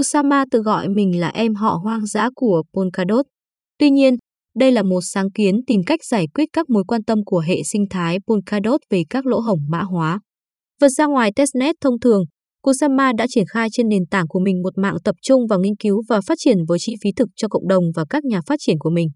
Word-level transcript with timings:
Kusama 0.00 0.44
tự 0.50 0.62
gọi 0.62 0.88
mình 0.88 1.20
là 1.20 1.28
em 1.28 1.54
họ 1.54 1.80
hoang 1.82 2.06
dã 2.06 2.28
của 2.34 2.62
Polkadot. 2.74 3.26
Tuy 3.78 3.90
nhiên, 3.90 4.16
đây 4.56 4.72
là 4.72 4.82
một 4.82 5.00
sáng 5.02 5.30
kiến 5.30 5.60
tìm 5.66 5.80
cách 5.86 6.04
giải 6.04 6.26
quyết 6.34 6.44
các 6.52 6.70
mối 6.70 6.84
quan 6.88 7.04
tâm 7.04 7.18
của 7.24 7.38
hệ 7.38 7.56
sinh 7.64 7.84
thái 7.90 8.18
Polkadot 8.26 8.80
về 8.90 9.02
các 9.10 9.26
lỗ 9.26 9.40
hổng 9.40 9.60
mã 9.68 9.82
hóa. 9.82 10.20
Vượt 10.80 10.88
ra 10.88 11.06
ngoài 11.06 11.32
testnet 11.36 11.76
thông 11.80 12.00
thường, 12.00 12.22
Kusama 12.62 13.12
đã 13.18 13.26
triển 13.28 13.44
khai 13.46 13.68
trên 13.72 13.88
nền 13.88 14.06
tảng 14.10 14.28
của 14.28 14.40
mình 14.40 14.62
một 14.62 14.78
mạng 14.78 14.96
tập 15.04 15.14
trung 15.22 15.46
vào 15.46 15.60
nghiên 15.60 15.76
cứu 15.76 16.02
và 16.08 16.20
phát 16.20 16.38
triển 16.38 16.56
với 16.68 16.78
chi 16.80 16.94
phí 17.02 17.10
thực 17.16 17.28
cho 17.36 17.48
cộng 17.48 17.68
đồng 17.68 17.84
và 17.94 18.04
các 18.10 18.24
nhà 18.24 18.40
phát 18.46 18.56
triển 18.58 18.76
của 18.78 18.90
mình. 18.90 19.08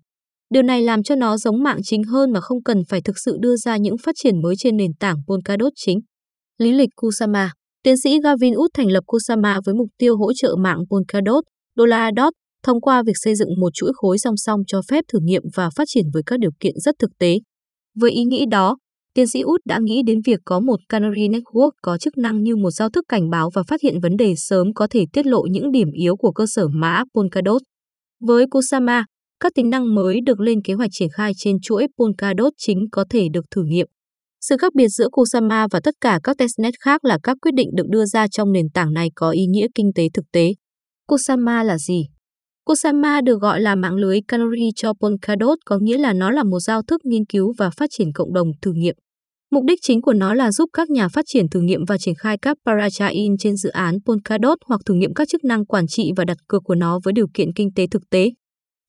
Điều 0.50 0.62
này 0.62 0.82
làm 0.82 1.02
cho 1.02 1.14
nó 1.14 1.36
giống 1.36 1.62
mạng 1.62 1.78
chính 1.82 2.02
hơn 2.02 2.32
mà 2.32 2.40
không 2.40 2.62
cần 2.62 2.82
phải 2.88 3.00
thực 3.02 3.18
sự 3.18 3.36
đưa 3.40 3.56
ra 3.56 3.76
những 3.76 3.96
phát 3.98 4.14
triển 4.18 4.42
mới 4.42 4.54
trên 4.58 4.76
nền 4.76 4.90
tảng 5.00 5.16
Polkadot 5.28 5.72
chính. 5.76 5.98
Lý 6.58 6.72
lịch 6.72 6.90
Kusama 6.96 7.50
Tiến 7.84 7.96
sĩ 7.96 8.20
Gavin 8.20 8.54
Wood 8.54 8.68
thành 8.74 8.90
lập 8.90 9.04
Kusama 9.06 9.60
với 9.64 9.74
mục 9.74 9.88
tiêu 9.98 10.16
hỗ 10.16 10.32
trợ 10.32 10.56
mạng 10.58 10.78
Polkadot, 10.90 11.44
Doladot 11.76 12.32
thông 12.62 12.80
qua 12.80 13.02
việc 13.06 13.12
xây 13.14 13.34
dựng 13.34 13.48
một 13.60 13.74
chuỗi 13.74 13.92
khối 13.94 14.18
song 14.18 14.36
song 14.36 14.60
cho 14.66 14.80
phép 14.88 15.04
thử 15.12 15.18
nghiệm 15.22 15.42
và 15.54 15.70
phát 15.76 15.84
triển 15.86 16.04
với 16.12 16.22
các 16.26 16.38
điều 16.38 16.50
kiện 16.60 16.74
rất 16.76 16.94
thực 16.98 17.10
tế. 17.18 17.38
Với 18.00 18.10
ý 18.10 18.24
nghĩ 18.24 18.46
đó, 18.50 18.76
tiến 19.14 19.26
sĩ 19.26 19.42
Wood 19.42 19.58
đã 19.64 19.78
nghĩ 19.82 20.02
đến 20.06 20.20
việc 20.26 20.40
có 20.44 20.60
một 20.60 20.76
Canary 20.88 21.28
Network 21.28 21.70
có 21.82 21.98
chức 21.98 22.18
năng 22.18 22.42
như 22.42 22.56
một 22.56 22.70
giao 22.70 22.90
thức 22.90 23.04
cảnh 23.08 23.30
báo 23.30 23.50
và 23.54 23.62
phát 23.68 23.80
hiện 23.82 24.00
vấn 24.00 24.16
đề 24.16 24.34
sớm 24.36 24.74
có 24.74 24.86
thể 24.90 25.04
tiết 25.12 25.26
lộ 25.26 25.42
những 25.50 25.72
điểm 25.72 25.88
yếu 25.92 26.16
của 26.16 26.32
cơ 26.32 26.44
sở 26.48 26.68
mã 26.68 27.02
Polkadot. 27.14 27.62
Với 28.20 28.46
Kusama, 28.50 29.04
các 29.40 29.52
tính 29.54 29.70
năng 29.70 29.94
mới 29.94 30.20
được 30.20 30.40
lên 30.40 30.62
kế 30.62 30.74
hoạch 30.74 30.90
triển 30.92 31.08
khai 31.12 31.32
trên 31.36 31.56
chuỗi 31.62 31.86
Polkadot 31.98 32.52
chính 32.58 32.78
có 32.92 33.04
thể 33.10 33.28
được 33.32 33.44
thử 33.50 33.62
nghiệm. 33.64 33.86
Sự 34.48 34.56
khác 34.56 34.74
biệt 34.74 34.88
giữa 34.88 35.08
Kusama 35.12 35.66
và 35.70 35.80
tất 35.80 35.94
cả 36.00 36.20
các 36.22 36.38
testnet 36.38 36.74
khác 36.80 37.04
là 37.04 37.18
các 37.22 37.36
quyết 37.42 37.54
định 37.54 37.68
được 37.74 37.88
đưa 37.88 38.04
ra 38.04 38.28
trong 38.28 38.52
nền 38.52 38.66
tảng 38.74 38.92
này 38.92 39.08
có 39.14 39.30
ý 39.30 39.46
nghĩa 39.46 39.66
kinh 39.74 39.90
tế 39.94 40.08
thực 40.14 40.24
tế. 40.32 40.52
Kusama 41.08 41.62
là 41.62 41.78
gì? 41.78 42.06
Kusama 42.64 43.20
được 43.20 43.40
gọi 43.40 43.60
là 43.60 43.74
mạng 43.74 43.94
lưới 43.94 44.20
Canary 44.28 44.68
cho 44.76 44.92
Polkadot, 45.00 45.58
có 45.66 45.78
nghĩa 45.78 45.98
là 45.98 46.12
nó 46.12 46.30
là 46.30 46.42
một 46.42 46.60
giao 46.60 46.82
thức 46.82 47.00
nghiên 47.04 47.24
cứu 47.26 47.52
và 47.58 47.70
phát 47.70 47.86
triển 47.90 48.12
cộng 48.12 48.32
đồng 48.32 48.48
thử 48.62 48.72
nghiệm. 48.72 48.94
Mục 49.50 49.64
đích 49.64 49.78
chính 49.82 50.02
của 50.02 50.12
nó 50.12 50.34
là 50.34 50.52
giúp 50.52 50.70
các 50.72 50.90
nhà 50.90 51.08
phát 51.08 51.24
triển 51.28 51.48
thử 51.48 51.60
nghiệm 51.60 51.84
và 51.84 51.98
triển 51.98 52.14
khai 52.14 52.38
các 52.42 52.56
parachain 52.66 53.36
trên 53.38 53.56
dự 53.56 53.70
án 53.70 53.98
Polkadot 54.06 54.58
hoặc 54.66 54.80
thử 54.86 54.94
nghiệm 54.94 55.14
các 55.14 55.28
chức 55.28 55.44
năng 55.44 55.66
quản 55.66 55.86
trị 55.86 56.10
và 56.16 56.24
đặt 56.24 56.36
cược 56.48 56.62
của 56.64 56.74
nó 56.74 57.00
với 57.04 57.12
điều 57.12 57.26
kiện 57.34 57.52
kinh 57.52 57.68
tế 57.74 57.86
thực 57.90 58.02
tế. 58.10 58.30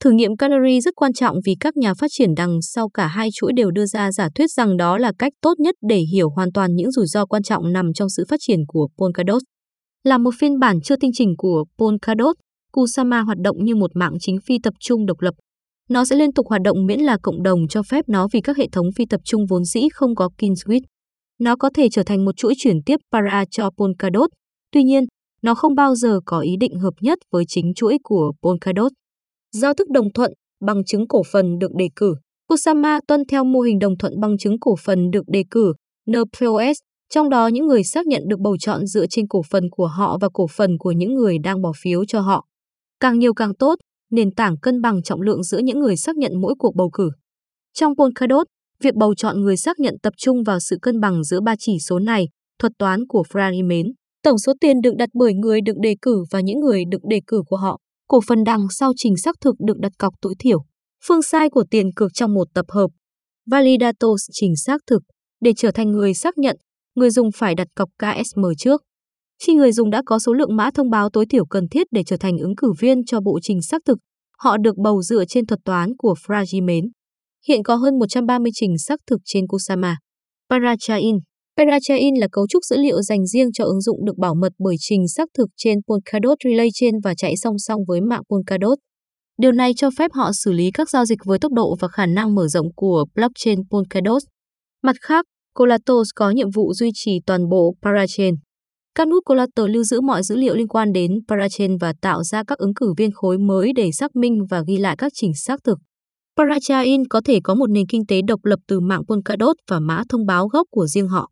Thử 0.03 0.11
nghiệm 0.11 0.37
calorie 0.37 0.79
rất 0.79 0.95
quan 0.95 1.13
trọng 1.13 1.37
vì 1.45 1.55
các 1.59 1.77
nhà 1.77 1.93
phát 1.93 2.07
triển 2.11 2.35
đằng 2.35 2.61
sau 2.61 2.89
cả 2.89 3.07
hai 3.07 3.29
chuỗi 3.33 3.53
đều 3.55 3.71
đưa 3.71 3.85
ra 3.85 4.11
giả 4.11 4.29
thuyết 4.35 4.51
rằng 4.51 4.77
đó 4.77 4.97
là 4.97 5.11
cách 5.19 5.33
tốt 5.41 5.59
nhất 5.59 5.75
để 5.89 5.97
hiểu 5.97 6.29
hoàn 6.29 6.51
toàn 6.51 6.75
những 6.75 6.91
rủi 6.91 7.05
ro 7.05 7.25
quan 7.25 7.43
trọng 7.43 7.73
nằm 7.73 7.93
trong 7.93 8.09
sự 8.09 8.23
phát 8.29 8.39
triển 8.39 8.59
của 8.67 8.87
Polkadot. 8.97 9.41
Là 10.03 10.17
một 10.17 10.31
phiên 10.39 10.59
bản 10.59 10.81
chưa 10.81 10.95
tinh 10.95 11.11
chỉnh 11.13 11.33
của 11.37 11.65
Polkadot, 11.77 12.35
Kusama 12.71 13.21
hoạt 13.21 13.37
động 13.43 13.57
như 13.65 13.75
một 13.75 13.91
mạng 13.93 14.13
chính 14.19 14.37
phi 14.45 14.59
tập 14.63 14.73
trung 14.79 15.05
độc 15.05 15.21
lập. 15.21 15.33
Nó 15.89 16.05
sẽ 16.05 16.15
liên 16.15 16.33
tục 16.33 16.47
hoạt 16.49 16.61
động 16.61 16.85
miễn 16.85 16.99
là 16.99 17.17
cộng 17.23 17.43
đồng 17.43 17.67
cho 17.67 17.83
phép 17.83 18.05
nó 18.07 18.27
vì 18.31 18.41
các 18.41 18.57
hệ 18.57 18.67
thống 18.71 18.87
phi 18.95 19.05
tập 19.09 19.21
trung 19.23 19.45
vốn 19.49 19.65
dĩ 19.65 19.81
không 19.93 20.15
có 20.15 20.29
kin 20.37 20.53
switch. 20.53 20.81
Nó 21.39 21.55
có 21.55 21.69
thể 21.75 21.87
trở 21.91 22.03
thành 22.03 22.25
một 22.25 22.37
chuỗi 22.37 22.53
chuyển 22.57 22.77
tiếp 22.85 22.99
para 23.11 23.45
cho 23.51 23.69
Polkadot, 23.77 24.29
tuy 24.71 24.83
nhiên, 24.83 25.03
nó 25.41 25.55
không 25.55 25.75
bao 25.75 25.95
giờ 25.95 26.19
có 26.25 26.39
ý 26.39 26.55
định 26.59 26.79
hợp 26.79 26.93
nhất 27.01 27.19
với 27.31 27.43
chính 27.47 27.73
chuỗi 27.75 27.97
của 28.03 28.31
Polkadot. 28.41 28.91
Giao 29.61 29.73
thức 29.73 29.89
đồng 29.89 30.13
thuận, 30.13 30.33
bằng 30.65 30.85
chứng 30.85 31.07
cổ 31.07 31.23
phần 31.31 31.59
được 31.59 31.71
đề 31.77 31.89
cử. 31.95 32.15
Kusama 32.47 32.99
tuân 33.07 33.23
theo 33.27 33.43
mô 33.43 33.59
hình 33.59 33.79
đồng 33.79 33.97
thuận 33.97 34.19
bằng 34.19 34.37
chứng 34.37 34.59
cổ 34.59 34.75
phần 34.85 35.11
được 35.11 35.23
đề 35.27 35.43
cử, 35.51 35.73
NPOS, 36.09 36.77
trong 37.13 37.29
đó 37.29 37.47
những 37.47 37.67
người 37.67 37.83
xác 37.83 38.07
nhận 38.07 38.23
được 38.27 38.39
bầu 38.39 38.57
chọn 38.59 38.85
dựa 38.85 39.05
trên 39.09 39.27
cổ 39.27 39.41
phần 39.49 39.63
của 39.71 39.87
họ 39.87 40.17
và 40.21 40.29
cổ 40.33 40.47
phần 40.47 40.77
của 40.77 40.91
những 40.91 41.13
người 41.13 41.37
đang 41.43 41.61
bỏ 41.61 41.71
phiếu 41.81 42.05
cho 42.05 42.19
họ. 42.19 42.45
Càng 42.99 43.19
nhiều 43.19 43.33
càng 43.33 43.55
tốt, 43.55 43.75
nền 44.11 44.31
tảng 44.31 44.57
cân 44.61 44.81
bằng 44.81 45.03
trọng 45.03 45.21
lượng 45.21 45.43
giữa 45.43 45.59
những 45.59 45.79
người 45.79 45.97
xác 45.97 46.17
nhận 46.17 46.41
mỗi 46.41 46.55
cuộc 46.59 46.75
bầu 46.75 46.89
cử. 46.93 47.09
Trong 47.73 47.95
Polkadot, 47.95 48.47
việc 48.83 48.95
bầu 48.95 49.15
chọn 49.15 49.41
người 49.41 49.57
xác 49.57 49.79
nhận 49.79 49.95
tập 50.03 50.13
trung 50.17 50.43
vào 50.43 50.59
sự 50.59 50.77
cân 50.81 50.99
bằng 50.99 51.23
giữa 51.23 51.41
ba 51.41 51.55
chỉ 51.59 51.79
số 51.79 51.99
này, 51.99 52.27
thuật 52.59 52.71
toán 52.77 53.07
của 53.07 53.23
Frank 53.29 53.91
Tổng 54.23 54.37
số 54.37 54.53
tiền 54.61 54.81
được 54.81 54.95
đặt 54.97 55.09
bởi 55.13 55.33
người 55.33 55.61
được 55.61 55.75
đề 55.81 55.95
cử 56.01 56.23
và 56.31 56.39
những 56.39 56.59
người 56.59 56.83
được 56.91 57.01
đề 57.09 57.21
cử 57.27 57.43
của 57.47 57.57
họ 57.57 57.79
cổ 58.07 58.19
phần 58.27 58.43
đằng 58.43 58.67
sau 58.69 58.93
trình 58.95 59.17
xác 59.17 59.35
thực 59.41 59.55
được 59.59 59.77
đặt 59.79 59.91
cọc 59.99 60.13
tối 60.21 60.35
thiểu, 60.39 60.59
phương 61.07 61.21
sai 61.21 61.49
của 61.49 61.63
tiền 61.71 61.89
cược 61.95 62.13
trong 62.13 62.33
một 62.33 62.47
tập 62.53 62.65
hợp. 62.69 62.87
Validators 63.51 64.23
trình 64.31 64.55
xác 64.55 64.81
thực, 64.87 65.01
để 65.41 65.53
trở 65.57 65.71
thành 65.71 65.91
người 65.91 66.13
xác 66.13 66.37
nhận, 66.37 66.57
người 66.95 67.09
dùng 67.09 67.29
phải 67.35 67.55
đặt 67.55 67.67
cọc 67.75 67.89
KSM 67.99 68.45
trước. 68.57 68.81
Khi 69.43 69.53
người 69.53 69.71
dùng 69.71 69.89
đã 69.89 70.01
có 70.05 70.19
số 70.19 70.33
lượng 70.33 70.55
mã 70.55 70.69
thông 70.73 70.89
báo 70.89 71.09
tối 71.09 71.25
thiểu 71.25 71.45
cần 71.45 71.67
thiết 71.71 71.87
để 71.91 72.03
trở 72.03 72.17
thành 72.17 72.37
ứng 72.37 72.55
cử 72.55 72.73
viên 72.79 73.05
cho 73.05 73.19
bộ 73.21 73.39
trình 73.41 73.61
xác 73.61 73.81
thực, 73.85 73.97
họ 74.37 74.57
được 74.57 74.77
bầu 74.77 75.01
dựa 75.01 75.25
trên 75.25 75.45
thuật 75.45 75.59
toán 75.65 75.91
của 75.97 76.15
Fragimen. 76.27 76.89
Hiện 77.47 77.63
có 77.63 77.75
hơn 77.75 77.99
130 77.99 78.51
trình 78.55 78.77
xác 78.77 78.99
thực 79.07 79.21
trên 79.25 79.47
Kusama. 79.47 79.97
Parachain 80.49 81.15
Parachain 81.57 82.15
là 82.15 82.27
cấu 82.31 82.47
trúc 82.47 82.63
dữ 82.63 82.77
liệu 82.77 83.01
dành 83.01 83.25
riêng 83.25 83.51
cho 83.53 83.65
ứng 83.65 83.81
dụng 83.81 84.05
được 84.05 84.17
bảo 84.17 84.35
mật 84.35 84.53
bởi 84.59 84.75
trình 84.79 85.07
xác 85.07 85.29
thực 85.37 85.49
trên 85.57 85.79
Polkadot 85.87 86.37
Relay 86.43 86.67
Chain 86.73 86.95
và 87.03 87.13
chạy 87.17 87.33
song 87.37 87.59
song 87.59 87.81
với 87.87 88.01
mạng 88.01 88.21
Polkadot. 88.29 88.77
Điều 89.37 89.51
này 89.51 89.71
cho 89.77 89.89
phép 89.97 90.11
họ 90.13 90.31
xử 90.33 90.51
lý 90.51 90.71
các 90.73 90.89
giao 90.89 91.05
dịch 91.05 91.19
với 91.25 91.39
tốc 91.39 91.51
độ 91.53 91.75
và 91.79 91.87
khả 91.87 92.05
năng 92.05 92.35
mở 92.35 92.47
rộng 92.47 92.67
của 92.75 93.05
blockchain 93.15 93.59
Polkadot. 93.71 94.21
Mặt 94.83 94.95
khác, 95.01 95.25
Colatos 95.53 96.09
có 96.15 96.29
nhiệm 96.29 96.51
vụ 96.51 96.73
duy 96.73 96.91
trì 96.93 97.19
toàn 97.25 97.49
bộ 97.49 97.75
parachain. 97.81 98.35
Các 98.95 99.07
nút 99.07 99.23
Collator 99.25 99.69
lưu 99.69 99.83
giữ 99.83 100.01
mọi 100.01 100.23
dữ 100.23 100.35
liệu 100.35 100.55
liên 100.55 100.67
quan 100.67 100.93
đến 100.93 101.11
parachain 101.27 101.77
và 101.77 101.93
tạo 102.01 102.23
ra 102.23 102.43
các 102.47 102.57
ứng 102.57 102.73
cử 102.73 102.93
viên 102.97 103.11
khối 103.11 103.37
mới 103.37 103.73
để 103.75 103.91
xác 103.91 104.15
minh 104.15 104.45
và 104.49 104.63
ghi 104.67 104.77
lại 104.77 104.95
các 104.97 105.11
trình 105.15 105.31
xác 105.35 105.59
thực. 105.63 105.77
Parachain 106.37 107.07
có 107.09 107.21
thể 107.25 107.39
có 107.43 107.55
một 107.55 107.69
nền 107.69 107.87
kinh 107.87 108.05
tế 108.07 108.21
độc 108.27 108.45
lập 108.45 108.59
từ 108.67 108.79
mạng 108.79 109.01
Polkadot 109.07 109.55
và 109.69 109.79
mã 109.79 110.03
thông 110.09 110.25
báo 110.25 110.47
gốc 110.47 110.67
của 110.71 110.87
riêng 110.87 111.07
họ. 111.07 111.29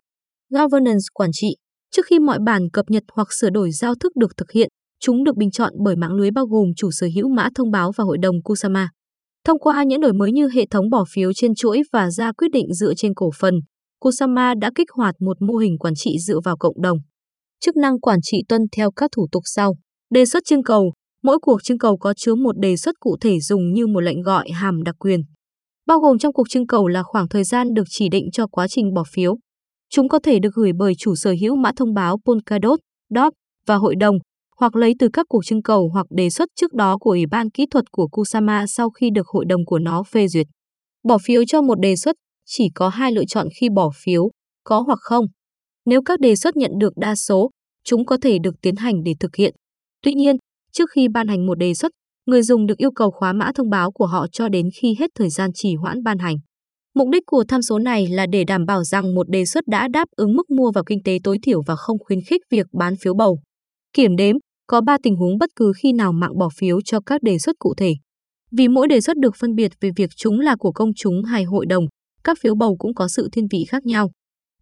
Governance 0.54 1.06
quản 1.14 1.30
trị. 1.34 1.56
Trước 1.92 2.06
khi 2.06 2.20
mọi 2.20 2.40
bản 2.46 2.70
cập 2.74 2.86
nhật 2.90 3.04
hoặc 3.14 3.28
sửa 3.34 3.50
đổi 3.50 3.72
giao 3.72 3.96
thức 3.96 4.16
được 4.16 4.38
thực 4.38 4.52
hiện, 4.52 4.70
chúng 5.00 5.24
được 5.24 5.38
bình 5.38 5.52
chọn 5.52 5.74
bởi 5.84 5.96
mạng 5.96 6.14
lưới 6.14 6.32
bao 6.32 6.46
gồm 6.46 6.68
chủ 6.78 6.92
sở 6.92 7.08
hữu 7.16 7.30
mã 7.30 7.50
thông 7.56 7.72
báo 7.72 7.92
và 7.96 8.04
hội 8.04 8.18
đồng 8.18 8.44
Kusama. 8.44 8.90
Thông 9.46 9.60
qua 9.60 9.84
những 9.84 10.02
đổi 10.02 10.14
mới 10.14 10.32
như 10.32 10.48
hệ 10.48 10.66
thống 10.72 10.90
bỏ 10.90 11.06
phiếu 11.14 11.34
trên 11.34 11.56
chuỗi 11.56 11.82
và 11.92 12.12
ra 12.12 12.32
quyết 12.32 12.48
định 12.54 12.74
dựa 12.74 12.94
trên 12.94 13.14
cổ 13.14 13.30
phần, 13.40 13.60
Kusama 14.00 14.54
đã 14.62 14.72
kích 14.76 14.88
hoạt 14.96 15.16
một 15.20 15.42
mô 15.42 15.56
hình 15.56 15.78
quản 15.78 15.94
trị 15.96 16.16
dựa 16.20 16.40
vào 16.44 16.58
cộng 16.58 16.82
đồng. 16.82 16.98
Chức 17.60 17.78
năng 17.78 18.00
quản 18.00 18.20
trị 18.24 18.38
tuân 18.50 18.62
theo 18.78 18.92
các 18.92 19.12
thủ 19.16 19.28
tục 19.32 19.44
sau. 19.46 19.74
Đề 20.10 20.26
xuất 20.26 20.44
trưng 20.46 20.64
cầu. 20.64 20.94
Mỗi 21.24 21.40
cuộc 21.42 21.64
trưng 21.64 21.78
cầu 21.78 21.98
có 21.98 22.14
chứa 22.18 22.36
một 22.36 22.60
đề 22.60 22.78
xuất 22.78 22.96
cụ 23.00 23.18
thể 23.22 23.40
dùng 23.40 23.74
như 23.74 23.88
một 23.88 24.00
lệnh 24.02 24.22
gọi 24.22 24.50
hàm 24.52 24.84
đặc 24.84 24.96
quyền. 25.00 25.22
Bao 25.88 26.00
gồm 26.00 26.18
trong 26.18 26.34
cuộc 26.34 26.50
trưng 26.50 26.68
cầu 26.68 26.88
là 26.88 27.04
khoảng 27.04 27.28
thời 27.28 27.44
gian 27.44 27.74
được 27.74 27.84
chỉ 27.90 28.10
định 28.10 28.32
cho 28.32 28.48
quá 28.48 28.68
trình 28.68 28.94
bỏ 28.94 29.04
phiếu. 29.14 29.38
Chúng 29.96 30.08
có 30.08 30.20
thể 30.20 30.40
được 30.40 30.50
gửi 30.54 30.72
bởi 30.78 30.94
chủ 30.98 31.16
sở 31.16 31.36
hữu 31.42 31.56
mã 31.56 31.72
thông 31.76 31.94
báo 31.94 32.18
Polkadot, 32.26 32.80
DOT 33.10 33.34
và 33.68 33.76
hội 33.76 33.96
đồng, 33.96 34.18
hoặc 34.60 34.76
lấy 34.76 34.94
từ 35.00 35.10
các 35.14 35.26
cuộc 35.30 35.46
trưng 35.46 35.62
cầu 35.62 35.90
hoặc 35.94 36.06
đề 36.10 36.30
xuất 36.30 36.50
trước 36.56 36.74
đó 36.74 36.98
của 36.98 37.10
Ủy 37.10 37.26
ban 37.26 37.50
kỹ 37.50 37.66
thuật 37.72 37.92
của 37.92 38.08
Kusama 38.08 38.66
sau 38.68 38.90
khi 38.90 39.10
được 39.16 39.28
hội 39.28 39.46
đồng 39.46 39.66
của 39.66 39.80
nó 39.80 40.04
phê 40.04 40.28
duyệt. 40.28 40.48
Bỏ 41.04 41.18
phiếu 41.24 41.46
cho 41.48 41.62
một 41.62 41.80
đề 41.80 41.96
xuất 41.96 42.16
chỉ 42.46 42.70
có 42.76 42.90
hai 42.90 43.12
lựa 43.12 43.26
chọn 43.28 43.48
khi 43.60 43.70
bỏ 43.70 43.92
phiếu, 44.04 44.30
có 44.64 44.80
hoặc 44.80 45.00
không. 45.02 45.26
Nếu 45.86 46.02
các 46.02 46.20
đề 46.20 46.36
xuất 46.36 46.58
nhận 46.58 46.72
được 46.80 46.94
đa 46.96 47.16
số, 47.16 47.50
chúng 47.84 48.06
có 48.06 48.18
thể 48.22 48.38
được 48.44 48.56
tiến 48.62 48.76
hành 48.76 49.04
để 49.04 49.14
thực 49.20 49.36
hiện. 49.36 49.56
Tuy 50.02 50.14
nhiên, 50.14 50.36
trước 50.72 50.90
khi 50.96 51.08
ban 51.08 51.28
hành 51.28 51.46
một 51.46 51.56
đề 51.56 51.74
xuất, 51.74 51.92
người 52.26 52.42
dùng 52.42 52.66
được 52.66 52.78
yêu 52.78 52.92
cầu 52.96 53.12
khóa 53.12 53.34
mã 53.34 53.52
thông 53.56 53.70
báo 53.70 53.92
của 53.92 54.06
họ 54.06 54.28
cho 54.32 54.50
đến 54.50 54.70
khi 54.82 54.96
hết 55.00 55.12
thời 55.16 55.30
gian 55.30 55.50
trì 55.54 55.76
hoãn 55.76 56.04
ban 56.04 56.20
hành. 56.20 56.36
Mục 56.96 57.10
đích 57.10 57.24
của 57.26 57.44
tham 57.48 57.62
số 57.62 57.80
này 57.80 58.08
là 58.08 58.26
để 58.26 58.44
đảm 58.44 58.66
bảo 58.66 58.84
rằng 58.84 59.16
một 59.16 59.30
đề 59.30 59.46
xuất 59.46 59.68
đã 59.68 59.88
đáp 59.88 60.06
ứng 60.16 60.34
mức 60.36 60.50
mua 60.50 60.72
vào 60.72 60.84
kinh 60.84 61.04
tế 61.04 61.18
tối 61.24 61.38
thiểu 61.44 61.62
và 61.68 61.76
không 61.76 61.98
khuyến 62.00 62.20
khích 62.22 62.42
việc 62.50 62.68
bán 62.74 62.96
phiếu 63.02 63.14
bầu. 63.14 63.40
Kiểm 63.94 64.16
đếm, 64.16 64.36
có 64.68 64.82
3 64.82 64.98
tình 65.04 65.16
huống 65.16 65.38
bất 65.38 65.50
cứ 65.56 65.72
khi 65.78 65.94
nào 65.94 66.12
mạng 66.12 66.38
bỏ 66.38 66.50
phiếu 66.58 66.82
cho 66.82 67.00
các 67.06 67.24
đề 67.24 67.40
xuất 67.40 67.56
cụ 67.60 67.74
thể. 67.78 67.94
Vì 68.52 68.68
mỗi 68.68 68.88
đề 68.88 69.02
xuất 69.02 69.18
được 69.18 69.36
phân 69.40 69.56
biệt 69.56 69.72
về 69.82 69.90
việc 69.96 70.10
chúng 70.16 70.40
là 70.40 70.56
của 70.60 70.72
công 70.72 70.94
chúng 70.96 71.24
hay 71.24 71.44
hội 71.44 71.66
đồng, 71.66 71.86
các 72.24 72.38
phiếu 72.42 72.56
bầu 72.56 72.76
cũng 72.80 72.94
có 72.94 73.08
sự 73.08 73.30
thiên 73.32 73.48
vị 73.52 73.66
khác 73.70 73.86
nhau. 73.86 74.12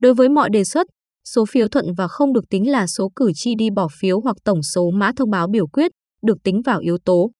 Đối 0.01 0.13
với 0.13 0.29
mọi 0.29 0.49
đề 0.49 0.63
xuất, 0.63 0.87
số 1.25 1.45
phiếu 1.45 1.67
thuận 1.67 1.85
và 1.97 2.07
không 2.07 2.33
được 2.33 2.49
tính 2.49 2.71
là 2.71 2.87
số 2.87 3.11
cử 3.15 3.31
tri 3.35 3.55
đi 3.55 3.69
bỏ 3.69 3.87
phiếu 3.99 4.21
hoặc 4.21 4.37
tổng 4.43 4.63
số 4.63 4.91
mã 4.91 5.11
thông 5.15 5.29
báo 5.29 5.47
biểu 5.47 5.67
quyết, 5.67 5.91
được 6.23 6.43
tính 6.43 6.61
vào 6.65 6.79
yếu 6.79 6.97
tố. 7.05 7.31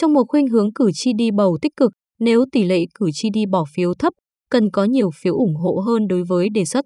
Trong 0.00 0.12
một 0.12 0.24
khuynh 0.28 0.48
hướng 0.48 0.72
cử 0.72 0.90
tri 0.94 1.12
đi 1.12 1.30
bầu 1.30 1.58
tích 1.62 1.72
cực, 1.76 1.92
nếu 2.20 2.44
tỷ 2.52 2.64
lệ 2.64 2.84
cử 2.94 3.10
tri 3.14 3.30
đi 3.30 3.46
bỏ 3.46 3.64
phiếu 3.74 3.94
thấp, 3.94 4.12
cần 4.52 4.70
có 4.70 4.84
nhiều 4.84 5.10
phiếu 5.22 5.34
ủng 5.34 5.54
hộ 5.54 5.82
hơn 5.86 6.08
đối 6.08 6.22
với 6.28 6.48
đề 6.48 6.64
xuất. 6.64 6.84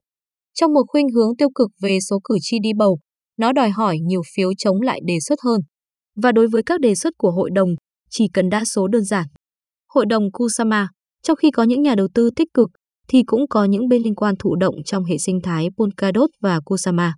Trong 0.55 0.73
một 0.73 0.83
khuynh 0.89 1.09
hướng 1.09 1.37
tiêu 1.37 1.49
cực 1.55 1.71
về 1.83 1.99
số 2.09 2.19
cử 2.25 2.37
tri 2.41 2.59
đi 2.63 2.71
bầu, 2.79 2.99
nó 3.39 3.53
đòi 3.53 3.71
hỏi 3.71 3.99
nhiều 3.99 4.23
phiếu 4.35 4.51
chống 4.59 4.81
lại 4.81 5.01
đề 5.07 5.21
xuất 5.21 5.39
hơn. 5.45 5.61
Và 6.23 6.33
đối 6.33 6.47
với 6.49 6.63
các 6.67 6.81
đề 6.81 6.95
xuất 6.95 7.15
của 7.19 7.31
hội 7.31 7.51
đồng, 7.55 7.69
chỉ 8.11 8.29
cần 8.33 8.49
đa 8.49 8.65
số 8.65 8.89
đơn 8.89 9.05
giản. 9.05 9.27
Hội 9.95 10.07
đồng 10.07 10.33
Kusama, 10.33 10.89
trong 11.23 11.37
khi 11.37 11.51
có 11.51 11.63
những 11.63 11.83
nhà 11.83 11.95
đầu 11.95 12.09
tư 12.15 12.31
tích 12.37 12.49
cực, 12.55 12.69
thì 13.09 13.23
cũng 13.27 13.49
có 13.51 13.65
những 13.65 13.89
bên 13.89 14.03
liên 14.03 14.15
quan 14.15 14.35
thụ 14.39 14.57
động 14.57 14.75
trong 14.85 15.05
hệ 15.05 15.19
sinh 15.19 15.41
thái 15.43 15.69
Polkadot 15.79 16.31
và 16.43 16.61
Kusama. 16.65 17.15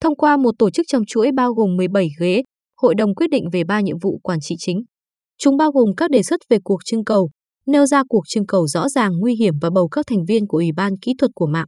Thông 0.00 0.16
qua 0.16 0.36
một 0.36 0.54
tổ 0.58 0.70
chức 0.70 0.86
trong 0.88 1.02
chuỗi 1.06 1.30
bao 1.32 1.52
gồm 1.52 1.76
17 1.76 2.08
ghế, 2.20 2.42
hội 2.82 2.94
đồng 2.94 3.14
quyết 3.14 3.30
định 3.30 3.44
về 3.52 3.64
ba 3.64 3.80
nhiệm 3.80 3.96
vụ 4.02 4.18
quản 4.22 4.38
trị 4.42 4.54
chính. 4.58 4.82
Chúng 5.38 5.56
bao 5.56 5.72
gồm 5.72 5.94
các 5.96 6.10
đề 6.10 6.22
xuất 6.22 6.40
về 6.50 6.58
cuộc 6.64 6.84
trưng 6.84 7.04
cầu, 7.04 7.30
nêu 7.68 7.86
ra 7.86 8.02
cuộc 8.08 8.22
trưng 8.28 8.46
cầu 8.46 8.66
rõ 8.66 8.88
ràng 8.88 9.12
nguy 9.18 9.34
hiểm 9.34 9.54
và 9.60 9.70
bầu 9.70 9.88
các 9.88 10.06
thành 10.06 10.24
viên 10.24 10.46
của 10.46 10.58
Ủy 10.58 10.72
ban 10.76 10.92
kỹ 11.02 11.12
thuật 11.18 11.30
của 11.34 11.46
mạng. 11.46 11.66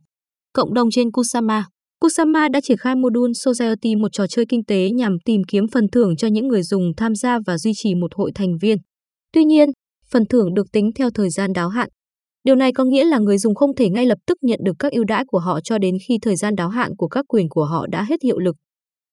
Cộng 0.53 0.75
đồng 0.75 0.91
trên 0.91 1.11
Kusama 1.13 1.65
Kusama 2.01 2.49
đã 2.49 2.61
triển 2.61 2.77
khai 2.77 2.95
module 2.97 3.33
Society 3.35 3.97
một 3.97 4.09
trò 4.13 4.27
chơi 4.27 4.45
kinh 4.49 4.65
tế 4.65 4.91
nhằm 4.91 5.17
tìm 5.25 5.43
kiếm 5.49 5.69
phần 5.73 5.89
thưởng 5.93 6.17
cho 6.17 6.29
những 6.29 6.49
người 6.49 6.63
dùng 6.63 6.93
tham 6.97 7.15
gia 7.15 7.39
và 7.47 7.59
duy 7.59 7.73
trì 7.75 7.95
một 7.95 8.15
hội 8.15 8.33
thành 8.35 8.59
viên. 8.61 8.79
Tuy 9.33 9.45
nhiên, 9.45 9.69
phần 10.11 10.27
thưởng 10.27 10.55
được 10.55 10.67
tính 10.73 10.91
theo 10.95 11.11
thời 11.15 11.31
gian 11.31 11.53
đáo 11.53 11.69
hạn. 11.69 11.89
Điều 12.45 12.55
này 12.55 12.73
có 12.73 12.85
nghĩa 12.85 13.05
là 13.05 13.19
người 13.19 13.39
dùng 13.39 13.55
không 13.55 13.75
thể 13.75 13.89
ngay 13.91 14.07
lập 14.07 14.19
tức 14.27 14.39
nhận 14.43 14.61
được 14.65 14.73
các 14.79 14.93
ưu 14.93 15.05
đãi 15.05 15.25
của 15.27 15.39
họ 15.39 15.61
cho 15.61 15.79
đến 15.79 15.97
khi 16.09 16.19
thời 16.23 16.37
gian 16.37 16.55
đáo 16.55 16.69
hạn 16.69 16.97
của 16.97 17.09
các 17.09 17.25
quyền 17.29 17.49
của 17.49 17.65
họ 17.65 17.87
đã 17.87 18.03
hết 18.03 18.23
hiệu 18.23 18.39
lực. 18.39 18.57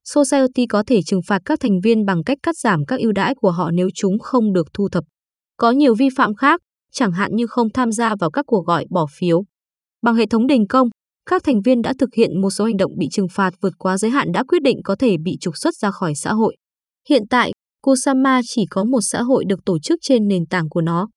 Society 0.04 0.66
có 0.70 0.84
thể 0.88 1.02
trừng 1.06 1.22
phạt 1.28 1.42
các 1.46 1.60
thành 1.60 1.80
viên 1.84 2.06
bằng 2.06 2.24
cách 2.24 2.38
cắt 2.44 2.58
giảm 2.58 2.86
các 2.86 3.00
ưu 3.00 3.12
đãi 3.12 3.36
của 3.36 3.52
họ 3.52 3.72
nếu 3.72 3.90
chúng 3.96 4.20
không 4.20 4.54
được 4.54 4.68
thu 4.74 4.90
thập. 4.90 5.04
Có 5.58 5.72
nhiều 5.72 5.96
vi 5.96 6.10
phạm 6.18 6.36
khác, 6.36 6.62
chẳng 6.92 7.12
hạn 7.12 7.36
như 7.36 7.48
không 7.48 7.68
tham 7.74 7.92
gia 7.92 8.16
vào 8.16 8.32
các 8.32 8.46
cuộc 8.48 8.66
gọi 8.66 8.86
bỏ 8.90 9.06
phiếu. 9.12 9.44
Bằng 10.02 10.16
hệ 10.16 10.26
thống 10.26 10.48
đình 10.48 10.68
công, 10.68 10.90
các 11.30 11.44
thành 11.44 11.62
viên 11.62 11.82
đã 11.82 11.94
thực 12.00 12.14
hiện 12.14 12.42
một 12.42 12.50
số 12.50 12.66
hành 12.66 12.78
động 12.78 12.92
bị 12.98 13.08
trừng 13.12 13.28
phạt 13.32 13.54
vượt 13.62 13.74
quá 13.78 13.98
giới 13.98 14.12
hạn 14.12 14.32
đã 14.32 14.44
quyết 14.44 14.62
định 14.62 14.80
có 14.84 14.96
thể 15.00 15.16
bị 15.24 15.38
trục 15.42 15.58
xuất 15.58 15.76
ra 15.76 15.92
khỏi 15.92 16.16
xã 16.16 16.34
hội. 16.34 16.56
Hiện 17.10 17.24
tại, 17.30 17.52
Kusama 17.82 18.42
chỉ 18.44 18.66
có 18.70 18.84
một 18.84 19.02
xã 19.02 19.22
hội 19.22 19.46
được 19.48 19.60
tổ 19.66 19.80
chức 19.80 20.00
trên 20.02 20.28
nền 20.28 20.46
tảng 20.46 20.70
của 20.70 20.82
nó. 20.82 21.08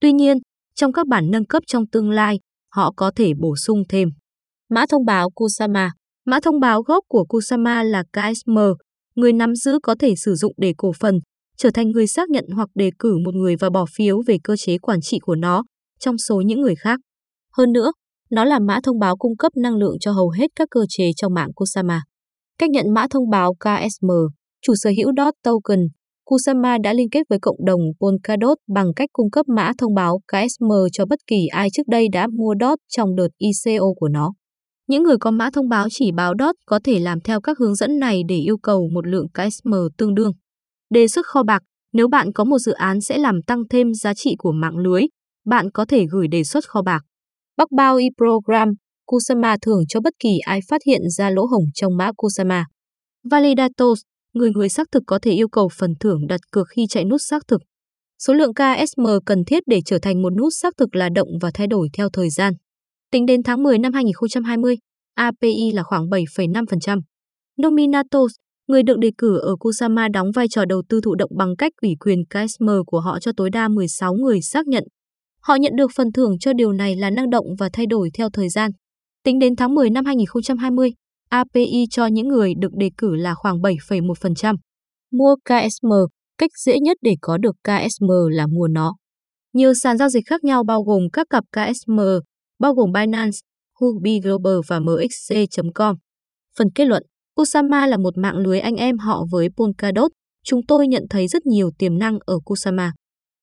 Tuy 0.00 0.12
nhiên, 0.12 0.38
trong 0.74 0.92
các 0.92 1.06
bản 1.06 1.30
nâng 1.30 1.46
cấp 1.46 1.62
trong 1.66 1.86
tương 1.86 2.10
lai, 2.10 2.38
họ 2.74 2.92
có 2.96 3.12
thể 3.16 3.32
bổ 3.40 3.56
sung 3.56 3.82
thêm. 3.88 4.08
Mã 4.70 4.86
thông 4.88 5.04
báo 5.04 5.30
Kusama 5.30 5.90
Mã 6.26 6.40
thông 6.40 6.60
báo 6.60 6.82
gốc 6.82 7.04
của 7.08 7.24
Kusama 7.28 7.82
là 7.82 8.02
KSM, 8.12 8.58
người 9.14 9.32
nắm 9.32 9.54
giữ 9.54 9.78
có 9.82 9.94
thể 9.98 10.14
sử 10.16 10.34
dụng 10.34 10.52
để 10.56 10.74
cổ 10.76 10.92
phần, 11.00 11.18
trở 11.56 11.70
thành 11.70 11.90
người 11.90 12.06
xác 12.06 12.30
nhận 12.30 12.44
hoặc 12.54 12.68
đề 12.74 12.90
cử 12.98 13.18
một 13.24 13.34
người 13.34 13.56
và 13.56 13.70
bỏ 13.70 13.84
phiếu 13.96 14.22
về 14.26 14.38
cơ 14.44 14.56
chế 14.56 14.78
quản 14.78 14.98
trị 15.02 15.18
của 15.22 15.34
nó, 15.34 15.64
trong 15.98 16.18
số 16.18 16.40
những 16.40 16.60
người 16.60 16.74
khác. 16.74 17.00
Hơn 17.56 17.72
nữa, 17.72 17.92
nó 18.30 18.44
là 18.44 18.58
mã 18.58 18.80
thông 18.82 18.98
báo 18.98 19.16
cung 19.16 19.36
cấp 19.36 19.52
năng 19.56 19.76
lượng 19.76 19.96
cho 20.00 20.12
hầu 20.12 20.30
hết 20.30 20.46
các 20.56 20.68
cơ 20.70 20.80
chế 20.88 21.10
trong 21.16 21.34
mạng 21.34 21.52
Kusama. 21.54 22.02
Cách 22.58 22.70
nhận 22.70 22.94
mã 22.94 23.06
thông 23.10 23.30
báo 23.30 23.54
KSM, 23.54 24.10
chủ 24.62 24.72
sở 24.76 24.90
hữu 24.96 25.12
DOT 25.16 25.34
token, 25.42 25.80
Kusama 26.24 26.78
đã 26.78 26.92
liên 26.92 27.10
kết 27.10 27.22
với 27.30 27.38
cộng 27.42 27.64
đồng 27.64 27.80
Polkadot 28.00 28.58
bằng 28.74 28.94
cách 28.96 29.08
cung 29.12 29.30
cấp 29.30 29.48
mã 29.48 29.72
thông 29.78 29.94
báo 29.94 30.20
KSM 30.28 30.70
cho 30.92 31.06
bất 31.06 31.18
kỳ 31.26 31.46
ai 31.46 31.68
trước 31.72 31.88
đây 31.88 32.08
đã 32.12 32.26
mua 32.26 32.54
DOT 32.60 32.78
trong 32.88 33.16
đợt 33.16 33.28
ICO 33.38 33.86
của 33.96 34.08
nó. 34.08 34.32
Những 34.88 35.02
người 35.02 35.16
có 35.20 35.30
mã 35.30 35.50
thông 35.52 35.68
báo 35.68 35.86
chỉ 35.90 36.12
báo 36.12 36.34
DOT 36.38 36.54
có 36.66 36.80
thể 36.84 36.98
làm 36.98 37.20
theo 37.20 37.40
các 37.40 37.58
hướng 37.58 37.74
dẫn 37.74 37.98
này 37.98 38.22
để 38.28 38.36
yêu 38.36 38.56
cầu 38.62 38.88
một 38.94 39.06
lượng 39.06 39.26
KSM 39.28 39.74
tương 39.98 40.14
đương. 40.14 40.32
Đề 40.94 41.08
xuất 41.08 41.26
kho 41.26 41.42
bạc, 41.42 41.62
nếu 41.92 42.08
bạn 42.08 42.32
có 42.32 42.44
một 42.44 42.58
dự 42.58 42.72
án 42.72 43.00
sẽ 43.00 43.18
làm 43.18 43.42
tăng 43.42 43.62
thêm 43.70 43.94
giá 43.94 44.14
trị 44.14 44.34
của 44.38 44.52
mạng 44.52 44.76
lưới, 44.76 45.02
bạn 45.46 45.70
có 45.70 45.84
thể 45.88 46.06
gửi 46.10 46.28
đề 46.28 46.44
xuất 46.44 46.68
kho 46.68 46.82
bạc. 46.82 47.02
Bắc 47.56 47.70
bao 47.70 47.96
e-program, 47.96 48.68
Kusama 49.06 49.56
thưởng 49.62 49.82
cho 49.88 50.00
bất 50.00 50.14
kỳ 50.18 50.38
ai 50.38 50.60
phát 50.68 50.80
hiện 50.86 51.00
ra 51.16 51.30
lỗ 51.30 51.46
hổng 51.46 51.64
trong 51.74 51.96
mã 51.96 52.10
Kusama. 52.16 52.64
Validators 53.30 54.02
người 54.34 54.50
người 54.50 54.68
xác 54.68 54.86
thực 54.92 55.02
có 55.06 55.18
thể 55.22 55.30
yêu 55.30 55.48
cầu 55.48 55.68
phần 55.78 55.90
thưởng 56.00 56.26
đặt 56.26 56.40
cược 56.52 56.66
khi 56.68 56.86
chạy 56.88 57.04
nút 57.04 57.20
xác 57.22 57.42
thực. 57.48 57.60
Số 58.18 58.34
lượng 58.34 58.52
KSM 58.54 59.06
cần 59.26 59.44
thiết 59.44 59.62
để 59.66 59.80
trở 59.84 59.98
thành 60.02 60.22
một 60.22 60.30
nút 60.38 60.52
xác 60.52 60.74
thực 60.76 60.96
là 60.96 61.08
động 61.14 61.28
và 61.40 61.50
thay 61.54 61.66
đổi 61.66 61.88
theo 61.92 62.08
thời 62.12 62.30
gian. 62.30 62.52
Tính 63.10 63.26
đến 63.26 63.42
tháng 63.42 63.62
10 63.62 63.78
năm 63.78 63.92
2020, 63.92 64.76
API 65.14 65.72
là 65.72 65.82
khoảng 65.82 66.04
7,5%. 66.06 67.00
Nominatos, 67.62 68.32
người 68.66 68.82
được 68.82 68.98
đề 68.98 69.10
cử 69.18 69.38
ở 69.38 69.56
Kusama 69.56 70.08
đóng 70.08 70.30
vai 70.34 70.48
trò 70.48 70.64
đầu 70.64 70.82
tư 70.88 71.00
thụ 71.04 71.14
động 71.14 71.30
bằng 71.36 71.56
cách 71.56 71.72
ủy 71.82 71.90
quyền 72.00 72.18
KSM 72.24 72.68
của 72.86 73.00
họ 73.00 73.18
cho 73.20 73.32
tối 73.36 73.50
đa 73.50 73.68
16 73.68 74.14
người 74.14 74.40
xác 74.40 74.66
nhận. 74.66 74.84
Họ 75.40 75.54
nhận 75.54 75.72
được 75.76 75.90
phần 75.96 76.12
thưởng 76.12 76.38
cho 76.40 76.52
điều 76.52 76.72
này 76.72 76.96
là 76.96 77.10
năng 77.10 77.30
động 77.30 77.46
và 77.58 77.68
thay 77.72 77.86
đổi 77.86 78.10
theo 78.14 78.28
thời 78.32 78.48
gian. 78.48 78.70
Tính 79.24 79.38
đến 79.38 79.56
tháng 79.56 79.74
10 79.74 79.90
năm 79.90 80.04
2020, 80.04 80.92
API 81.28 81.84
cho 81.90 82.06
những 82.06 82.28
người 82.28 82.52
được 82.58 82.72
đề 82.78 82.90
cử 82.98 83.14
là 83.14 83.34
khoảng 83.34 83.56
7,1%. 83.58 84.56
Mua 85.12 85.36
KSM, 85.44 85.92
cách 86.38 86.50
dễ 86.64 86.78
nhất 86.78 86.96
để 87.02 87.14
có 87.20 87.38
được 87.38 87.56
KSM 87.64 88.08
là 88.30 88.46
mua 88.46 88.68
nó. 88.68 88.94
Nhiều 89.52 89.74
sàn 89.74 89.98
giao 89.98 90.08
dịch 90.08 90.24
khác 90.26 90.44
nhau 90.44 90.64
bao 90.64 90.82
gồm 90.82 91.02
các 91.12 91.26
cặp 91.30 91.44
KSM, 91.52 92.00
bao 92.58 92.74
gồm 92.74 92.92
Binance, 92.92 93.38
Huobi 93.80 94.20
Global 94.20 94.56
và 94.68 94.80
MXC.com. 94.80 95.96
Phần 96.58 96.68
kết 96.74 96.84
luận, 96.84 97.02
Kusama 97.36 97.86
là 97.86 97.96
một 97.96 98.18
mạng 98.18 98.36
lưới 98.36 98.60
anh 98.60 98.76
em 98.76 98.98
họ 98.98 99.24
với 99.30 99.48
Polkadot. 99.56 100.10
Chúng 100.44 100.60
tôi 100.68 100.88
nhận 100.88 101.02
thấy 101.10 101.28
rất 101.28 101.46
nhiều 101.46 101.70
tiềm 101.78 101.98
năng 101.98 102.18
ở 102.26 102.38
Kusama. 102.44 102.92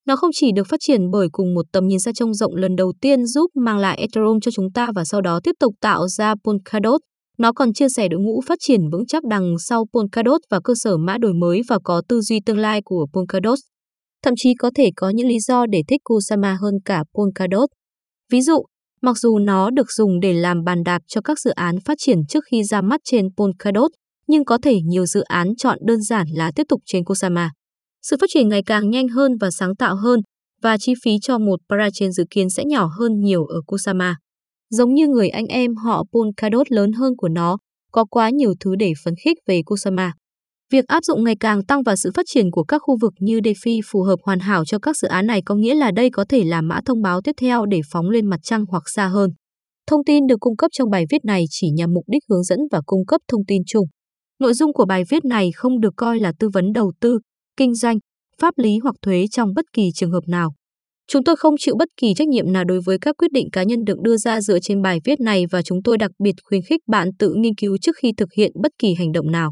Nó 0.07 0.15
không 0.15 0.29
chỉ 0.33 0.51
được 0.55 0.67
phát 0.67 0.79
triển 0.79 1.11
bởi 1.11 1.27
cùng 1.31 1.53
một 1.53 1.65
tầm 1.71 1.87
nhìn 1.87 1.99
xa 1.99 2.11
trông 2.15 2.33
rộng 2.33 2.55
lần 2.55 2.75
đầu 2.75 2.93
tiên 3.01 3.25
giúp 3.25 3.51
mang 3.55 3.77
lại 3.77 3.97
Ethereum 3.97 4.39
cho 4.39 4.51
chúng 4.51 4.71
ta 4.73 4.87
và 4.95 5.05
sau 5.05 5.21
đó 5.21 5.39
tiếp 5.43 5.51
tục 5.59 5.73
tạo 5.81 6.07
ra 6.07 6.35
Polkadot. 6.43 7.01
Nó 7.37 7.53
còn 7.53 7.73
chia 7.73 7.89
sẻ 7.89 8.07
đội 8.07 8.19
ngũ 8.19 8.41
phát 8.47 8.57
triển 8.61 8.89
vững 8.91 9.05
chắc 9.07 9.23
đằng 9.23 9.55
sau 9.59 9.85
Polkadot 9.93 10.41
và 10.49 10.59
cơ 10.63 10.73
sở 10.75 10.97
mã 10.97 11.17
đổi 11.17 11.33
mới 11.33 11.61
và 11.69 11.79
có 11.83 12.01
tư 12.09 12.21
duy 12.21 12.39
tương 12.45 12.57
lai 12.57 12.81
của 12.85 13.07
Polkadot. 13.13 13.59
Thậm 14.23 14.33
chí 14.37 14.53
có 14.59 14.71
thể 14.75 14.89
có 14.95 15.09
những 15.09 15.27
lý 15.27 15.39
do 15.39 15.65
để 15.65 15.81
thích 15.87 16.01
Kusama 16.03 16.57
hơn 16.61 16.73
cả 16.85 17.03
Polkadot. 17.13 17.69
Ví 18.31 18.41
dụ, 18.41 18.63
mặc 19.01 19.17
dù 19.17 19.39
nó 19.39 19.69
được 19.69 19.91
dùng 19.91 20.19
để 20.19 20.33
làm 20.33 20.63
bàn 20.63 20.83
đạp 20.83 21.01
cho 21.07 21.21
các 21.21 21.39
dự 21.39 21.51
án 21.51 21.75
phát 21.85 21.97
triển 21.97 22.17
trước 22.29 22.43
khi 22.51 22.63
ra 22.63 22.81
mắt 22.81 23.01
trên 23.03 23.27
Polkadot, 23.37 23.91
nhưng 24.27 24.45
có 24.45 24.57
thể 24.63 24.79
nhiều 24.85 25.05
dự 25.05 25.21
án 25.21 25.55
chọn 25.57 25.77
đơn 25.81 26.01
giản 26.01 26.27
là 26.33 26.51
tiếp 26.55 26.63
tục 26.69 26.81
trên 26.85 27.03
Kusama. 27.03 27.51
Sự 28.01 28.17
phát 28.21 28.27
triển 28.33 28.49
ngày 28.49 28.63
càng 28.65 28.89
nhanh 28.89 29.07
hơn 29.07 29.31
và 29.41 29.51
sáng 29.51 29.75
tạo 29.75 29.95
hơn, 29.95 30.19
và 30.61 30.77
chi 30.77 30.93
phí 31.03 31.11
cho 31.21 31.37
một 31.37 31.59
parachain 31.69 32.11
dự 32.11 32.23
kiến 32.29 32.49
sẽ 32.49 32.63
nhỏ 32.65 32.89
hơn 32.99 33.19
nhiều 33.19 33.45
ở 33.45 33.61
Kusama. 33.67 34.15
Giống 34.69 34.93
như 34.93 35.07
người 35.07 35.29
anh 35.29 35.45
em 35.45 35.75
họ 35.75 36.03
Polkadot 36.13 36.71
lớn 36.71 36.91
hơn 36.91 37.13
của 37.17 37.29
nó, 37.29 37.57
có 37.91 38.05
quá 38.05 38.29
nhiều 38.29 38.53
thứ 38.59 38.75
để 38.75 38.93
phấn 39.03 39.13
khích 39.23 39.37
về 39.47 39.61
Kusama. 39.65 40.13
Việc 40.71 40.87
áp 40.87 41.03
dụng 41.03 41.23
ngày 41.23 41.35
càng 41.39 41.63
tăng 41.63 41.83
và 41.83 41.95
sự 41.95 42.11
phát 42.15 42.25
triển 42.27 42.51
của 42.51 42.63
các 42.63 42.81
khu 42.85 42.97
vực 43.01 43.13
như 43.19 43.39
DeFi 43.39 43.81
phù 43.85 44.01
hợp 44.01 44.19
hoàn 44.23 44.39
hảo 44.39 44.65
cho 44.65 44.79
các 44.79 44.97
dự 44.97 45.07
án 45.07 45.27
này 45.27 45.41
có 45.45 45.55
nghĩa 45.55 45.75
là 45.75 45.91
đây 45.91 46.09
có 46.09 46.25
thể 46.29 46.43
là 46.43 46.61
mã 46.61 46.79
thông 46.85 47.01
báo 47.01 47.21
tiếp 47.21 47.31
theo 47.41 47.65
để 47.65 47.81
phóng 47.91 48.09
lên 48.09 48.29
mặt 48.29 48.39
trăng 48.43 48.65
hoặc 48.69 48.83
xa 48.89 49.07
hơn. 49.07 49.29
Thông 49.87 50.03
tin 50.03 50.27
được 50.27 50.39
cung 50.39 50.57
cấp 50.57 50.71
trong 50.73 50.89
bài 50.89 51.05
viết 51.09 51.25
này 51.25 51.45
chỉ 51.49 51.69
nhằm 51.69 51.93
mục 51.93 52.03
đích 52.07 52.23
hướng 52.29 52.43
dẫn 52.43 52.59
và 52.71 52.81
cung 52.85 53.05
cấp 53.05 53.21
thông 53.27 53.41
tin 53.47 53.61
chung. 53.67 53.85
Nội 54.39 54.53
dung 54.53 54.73
của 54.73 54.85
bài 54.85 55.03
viết 55.09 55.25
này 55.25 55.49
không 55.55 55.79
được 55.79 55.93
coi 55.95 56.19
là 56.19 56.33
tư 56.39 56.49
vấn 56.53 56.73
đầu 56.73 56.91
tư, 57.01 57.19
kinh 57.57 57.75
doanh, 57.75 57.97
pháp 58.41 58.53
lý 58.57 58.77
hoặc 58.83 58.95
thuế 59.01 59.25
trong 59.31 59.53
bất 59.55 59.65
kỳ 59.73 59.89
trường 59.95 60.11
hợp 60.11 60.23
nào. 60.27 60.53
Chúng 61.07 61.23
tôi 61.23 61.35
không 61.35 61.55
chịu 61.59 61.75
bất 61.79 61.89
kỳ 62.01 62.13
trách 62.13 62.27
nhiệm 62.27 62.53
nào 62.53 62.63
đối 62.63 62.79
với 62.85 62.97
các 63.01 63.15
quyết 63.17 63.31
định 63.31 63.47
cá 63.51 63.63
nhân 63.63 63.83
được 63.85 63.99
đưa 64.01 64.17
ra 64.17 64.41
dựa 64.41 64.59
trên 64.59 64.81
bài 64.81 64.99
viết 65.03 65.19
này 65.19 65.45
và 65.51 65.61
chúng 65.61 65.83
tôi 65.83 65.97
đặc 65.97 66.11
biệt 66.23 66.33
khuyến 66.43 66.61
khích 66.61 66.81
bạn 66.87 67.09
tự 67.19 67.33
nghiên 67.37 67.55
cứu 67.55 67.77
trước 67.81 67.95
khi 68.01 68.11
thực 68.17 68.29
hiện 68.37 68.51
bất 68.63 68.71
kỳ 68.79 68.93
hành 68.93 69.11
động 69.11 69.31
nào. 69.31 69.51